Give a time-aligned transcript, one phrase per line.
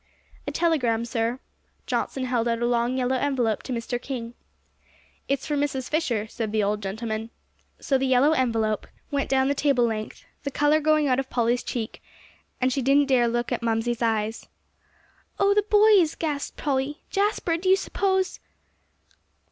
[0.47, 1.39] "A telegram, sir."
[1.85, 4.01] Johnson held out a long yellow envelope to Mr.
[4.01, 4.33] King.
[5.27, 5.91] "It's for Mrs.
[5.91, 7.29] Fisher," said the old gentleman.
[7.79, 11.61] So the yellow envelope went down the table length, the color going out of Polly's
[11.61, 12.01] cheek;
[12.59, 14.47] and she didn't dare to look at Mamsie's eyes.
[15.37, 17.03] "Oh the boys!" gasped Polly.
[17.11, 18.39] "Jasper, do you suppose?"